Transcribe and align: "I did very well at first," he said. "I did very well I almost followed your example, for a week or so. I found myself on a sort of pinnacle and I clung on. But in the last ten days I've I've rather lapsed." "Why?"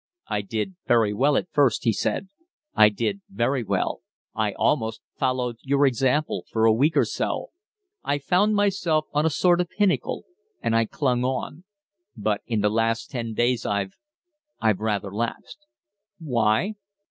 "I 0.27 0.41
did 0.41 0.77
very 0.87 1.13
well 1.13 1.37
at 1.37 1.51
first," 1.51 1.83
he 1.83 1.93
said. 1.93 2.29
"I 2.73 2.89
did 2.89 3.21
very 3.29 3.63
well 3.63 4.01
I 4.33 4.53
almost 4.53 4.99
followed 5.15 5.57
your 5.61 5.85
example, 5.85 6.43
for 6.49 6.65
a 6.65 6.73
week 6.73 6.97
or 6.97 7.05
so. 7.05 7.49
I 8.03 8.17
found 8.17 8.55
myself 8.55 9.05
on 9.13 9.27
a 9.27 9.29
sort 9.29 9.61
of 9.61 9.69
pinnacle 9.69 10.25
and 10.59 10.75
I 10.75 10.85
clung 10.85 11.23
on. 11.23 11.65
But 12.17 12.41
in 12.47 12.61
the 12.61 12.71
last 12.71 13.11
ten 13.11 13.35
days 13.35 13.63
I've 13.63 13.93
I've 14.59 14.79
rather 14.79 15.13
lapsed." 15.13 15.67
"Why?" 16.17 16.73